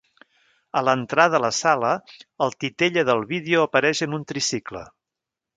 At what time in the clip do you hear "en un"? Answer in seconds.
4.07-4.29